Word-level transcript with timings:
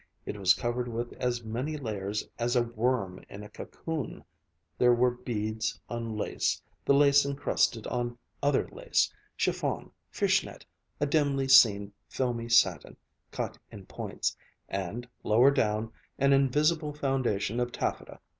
It 0.25 0.35
was 0.35 0.55
covered 0.55 0.87
with 0.87 1.13
as 1.19 1.43
many 1.43 1.77
layers 1.77 2.27
as 2.39 2.55
a 2.55 2.63
worm 2.63 3.23
in 3.29 3.43
a 3.43 3.49
cocoon. 3.49 4.23
There 4.79 4.95
were 4.95 5.11
beads 5.11 5.79
on 5.89 6.17
lace, 6.17 6.59
the 6.83 6.95
lace 6.95 7.23
incrusted 7.23 7.85
on 7.85 8.17
other 8.41 8.67
lace, 8.71 9.13
chiffon, 9.37 9.91
fish 10.09 10.43
net, 10.43 10.65
a 10.99 11.05
dimly 11.05 11.47
seen 11.47 11.93
filmy 12.07 12.49
satin, 12.49 12.97
cut 13.29 13.59
in 13.71 13.85
points, 13.85 14.35
and, 14.67 15.07
lower 15.23 15.51
down, 15.51 15.91
an 16.17 16.33
invisible 16.33 16.93
foundation 16.93 17.59
of 17.59 17.71
taffeta. 17.71 18.19